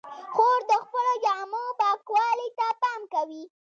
خور 0.33 0.59
د 0.69 0.71
خپلو 0.83 1.13
جامو 1.25 1.63
پاکوالي 1.79 2.49
ته 2.57 2.67
پام 2.81 3.01
کوي. 3.13 3.43